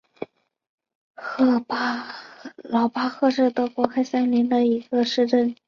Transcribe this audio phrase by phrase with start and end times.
[2.65, 5.55] 劳巴赫是德国黑森州的一个市镇。